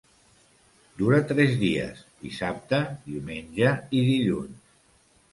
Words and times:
Dura 1.01 1.17
tres 1.31 1.51
dies: 1.63 1.99
dissabte, 2.23 2.79
diumenge 3.11 3.75
i 3.99 4.01
dilluns. 4.07 4.65